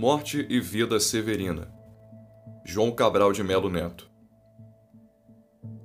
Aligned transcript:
Morte 0.00 0.46
e 0.48 0.60
Vida 0.60 1.00
Severina. 1.00 1.74
João 2.64 2.92
Cabral 2.92 3.32
de 3.32 3.42
Melo 3.42 3.68
Neto. 3.68 4.08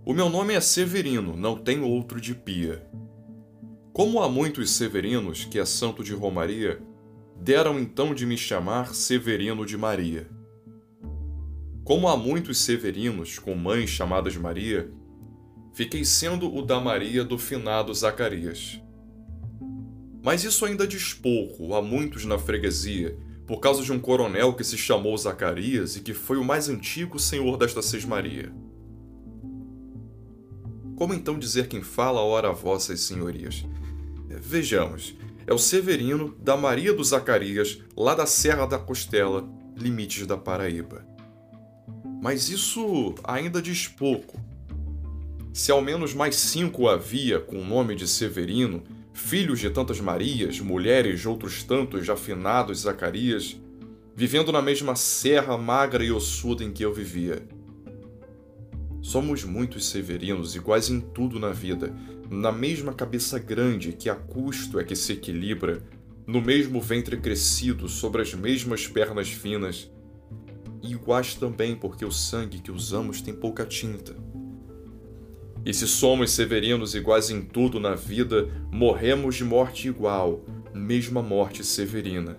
O 0.05 0.13
meu 0.13 0.29
nome 0.29 0.53
é 0.53 0.61
Severino, 0.61 1.35
não 1.35 1.57
tenho 1.57 1.87
outro 1.87 2.21
de 2.21 2.35
pia. 2.35 2.87
Como 3.91 4.21
há 4.21 4.29
muitos 4.29 4.69
Severinos, 4.69 5.45
que 5.45 5.57
é 5.57 5.65
santo 5.65 6.03
de 6.03 6.13
Romaria, 6.13 6.79
deram 7.41 7.79
então 7.79 8.13
de 8.13 8.23
me 8.23 8.37
chamar 8.37 8.93
Severino 8.93 9.65
de 9.65 9.75
Maria. 9.75 10.29
Como 11.83 12.07
há 12.07 12.15
muitos 12.15 12.59
Severinos 12.59 13.39
com 13.39 13.55
mães 13.55 13.89
chamadas 13.89 14.37
Maria, 14.37 14.93
fiquei 15.73 16.05
sendo 16.05 16.55
o 16.55 16.61
da 16.61 16.79
Maria 16.79 17.23
do 17.23 17.39
finado 17.39 17.91
Zacarias. 17.91 18.79
Mas 20.23 20.43
isso 20.43 20.65
ainda 20.65 20.85
diz 20.85 21.15
pouco 21.15 21.73
a 21.73 21.81
muitos 21.81 22.25
na 22.25 22.37
freguesia 22.37 23.17
por 23.45 23.59
causa 23.59 23.83
de 23.83 23.91
um 23.91 23.99
coronel 23.99 24.53
que 24.53 24.63
se 24.63 24.77
chamou 24.77 25.17
Zacarias 25.17 25.95
e 25.95 26.01
que 26.01 26.13
foi 26.13 26.37
o 26.37 26.43
mais 26.43 26.69
antigo 26.69 27.19
senhor 27.19 27.57
desta 27.57 27.81
Sesmaria. 27.81 28.53
Como 30.95 31.13
então 31.13 31.37
dizer 31.37 31.67
quem 31.67 31.81
fala, 31.81 32.21
ora 32.21 32.53
vossas 32.53 33.01
senhorias? 33.01 33.65
Vejamos, 34.27 35.15
é 35.45 35.53
o 35.53 35.57
Severino 35.57 36.35
da 36.39 36.55
Maria 36.55 36.93
do 36.93 37.03
Zacarias, 37.03 37.79
lá 37.97 38.15
da 38.15 38.25
Serra 38.25 38.65
da 38.65 38.77
Costela, 38.77 39.47
limites 39.75 40.25
da 40.25 40.37
Paraíba. 40.37 41.05
Mas 42.21 42.49
isso 42.49 43.15
ainda 43.23 43.61
diz 43.61 43.87
pouco. 43.87 44.39
Se 45.51 45.71
ao 45.71 45.81
menos 45.81 46.13
mais 46.13 46.35
cinco 46.37 46.87
havia 46.87 47.39
com 47.39 47.57
o 47.57 47.65
nome 47.65 47.95
de 47.95 48.07
Severino, 48.07 48.83
filhos 49.13 49.59
de 49.59 49.69
tantas 49.69 50.01
Marias, 50.01 50.59
mulheres 50.59 51.21
de 51.21 51.29
outros 51.29 51.63
tantos 51.63 52.09
afinados 52.09 52.79
Zacarias, 52.79 53.59
vivendo 54.15 54.51
na 54.51 54.61
mesma 54.61 54.95
serra 54.95 55.57
magra 55.57 56.03
e 56.03 56.11
ossuda 56.11 56.63
em 56.63 56.71
que 56.71 56.83
eu 56.83 56.93
vivia. 56.93 57.47
Somos 59.01 59.43
muitos 59.43 59.87
severinos, 59.87 60.55
iguais 60.55 60.89
em 60.89 60.99
tudo 60.99 61.39
na 61.39 61.51
vida, 61.51 61.95
na 62.29 62.51
mesma 62.51 62.93
cabeça 62.93 63.37
grande 63.37 63.93
que 63.93 64.09
a 64.09 64.15
custo 64.15 64.79
é 64.79 64.83
que 64.83 64.95
se 64.95 65.13
equilibra, 65.13 65.83
no 66.25 66.41
mesmo 66.41 66.81
ventre 66.81 67.17
crescido, 67.17 67.87
sobre 67.87 68.21
as 68.21 68.33
mesmas 68.33 68.87
pernas 68.87 69.29
finas, 69.29 69.91
e 70.81 70.91
iguais 70.91 71.35
também 71.35 71.75
porque 71.75 72.03
o 72.03 72.11
sangue 72.11 72.59
que 72.59 72.71
usamos 72.71 73.21
tem 73.21 73.33
pouca 73.33 73.65
tinta 73.65 74.15
e 75.65 75.73
se 75.73 75.87
somos 75.87 76.31
severinos 76.31 76.93
iguais 76.93 77.29
em 77.29 77.41
tudo 77.41 77.79
na 77.79 77.95
vida, 77.95 78.49
morremos 78.69 79.35
de 79.35 79.45
morte 79.45 79.87
igual, 79.87 80.43
mesma 80.73 81.21
morte 81.21 81.63
severina. 81.63 82.37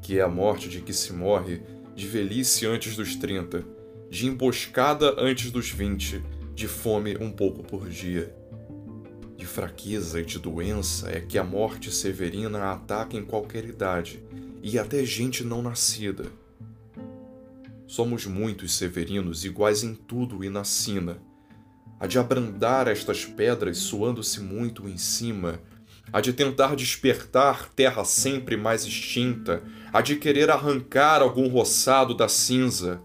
Que 0.00 0.18
é 0.18 0.22
a 0.22 0.28
morte 0.28 0.68
de 0.68 0.80
que 0.80 0.92
se 0.92 1.12
morre 1.12 1.62
de 1.96 2.06
velhice 2.06 2.66
antes 2.66 2.96
dos 2.96 3.16
30, 3.16 3.64
de 4.08 4.26
emboscada 4.26 5.16
antes 5.18 5.50
dos 5.50 5.70
20, 5.70 6.22
de 6.54 6.68
fome 6.68 7.16
um 7.18 7.30
pouco 7.30 7.64
por 7.64 7.88
dia. 7.88 8.32
De 9.36 9.44
fraqueza 9.44 10.20
e 10.20 10.24
de 10.24 10.38
doença 10.38 11.10
é 11.10 11.20
que 11.20 11.38
a 11.38 11.44
morte 11.44 11.90
severina 11.90 12.70
ataca 12.70 13.16
em 13.16 13.24
qualquer 13.24 13.64
idade, 13.64 14.22
e 14.62 14.78
até 14.78 15.04
gente 15.04 15.42
não 15.42 15.60
nascida. 15.60 16.26
Somos 17.86 18.26
muitos 18.26 18.74
severinos 18.74 19.44
iguais 19.44 19.82
em 19.82 19.94
tudo 19.94 20.44
e 20.44 20.48
na 20.48 20.64
sina, 20.64 21.20
a 22.04 22.06
de 22.06 22.18
abrandar 22.18 22.86
estas 22.86 23.24
pedras 23.24 23.78
suando-se 23.78 24.38
muito 24.38 24.86
em 24.86 24.98
cima, 24.98 25.58
a 26.12 26.20
de 26.20 26.34
tentar 26.34 26.76
despertar 26.76 27.70
terra 27.70 28.04
sempre 28.04 28.58
mais 28.58 28.84
extinta, 28.84 29.62
a 29.90 30.02
de 30.02 30.16
querer 30.16 30.50
arrancar 30.50 31.22
algum 31.22 31.48
roçado 31.48 32.14
da 32.14 32.28
cinza. 32.28 33.00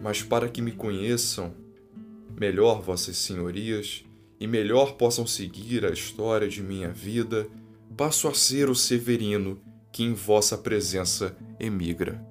Mas 0.00 0.22
para 0.22 0.48
que 0.48 0.62
me 0.62 0.70
conheçam 0.70 1.52
melhor, 2.40 2.80
vossas 2.80 3.16
senhorias, 3.16 4.04
e 4.38 4.46
melhor 4.46 4.92
possam 4.92 5.26
seguir 5.26 5.84
a 5.84 5.90
história 5.90 6.46
de 6.46 6.62
minha 6.62 6.92
vida, 6.92 7.48
passo 7.96 8.28
a 8.28 8.34
ser 8.34 8.70
o 8.70 8.74
Severino 8.76 9.60
que 9.90 10.04
em 10.04 10.14
vossa 10.14 10.56
presença 10.56 11.36
emigra. 11.58 12.24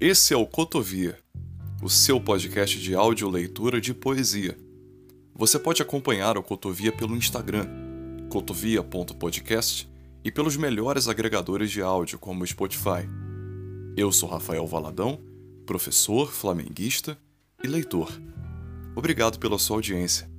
Esse 0.00 0.32
é 0.32 0.36
o 0.36 0.46
Cotovia, 0.46 1.18
o 1.82 1.90
seu 1.90 2.18
podcast 2.18 2.80
de 2.80 2.94
áudio 2.94 3.28
leitura 3.28 3.78
de 3.78 3.92
poesia. 3.92 4.56
Você 5.34 5.58
pode 5.58 5.82
acompanhar 5.82 6.38
o 6.38 6.42
Cotovia 6.42 6.90
pelo 6.90 7.14
Instagram, 7.14 7.66
cotovia.podcast, 8.30 9.86
e 10.24 10.30
pelos 10.30 10.56
melhores 10.56 11.06
agregadores 11.06 11.70
de 11.70 11.82
áudio, 11.82 12.18
como 12.18 12.42
o 12.42 12.46
Spotify. 12.46 13.06
Eu 13.94 14.10
sou 14.10 14.26
Rafael 14.26 14.66
Valadão, 14.66 15.20
professor, 15.66 16.32
flamenguista 16.32 17.18
e 17.62 17.68
leitor. 17.68 18.10
Obrigado 18.96 19.38
pela 19.38 19.58
sua 19.58 19.76
audiência. 19.76 20.29